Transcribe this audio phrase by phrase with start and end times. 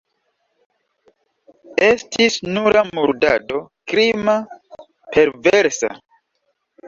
[1.87, 3.61] Estis nura murdado,
[3.93, 4.35] krima,
[5.17, 5.93] perversa.